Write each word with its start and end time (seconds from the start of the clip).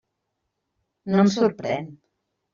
No 1.13 1.21
em 1.25 1.31
sorprèn. 1.37 1.87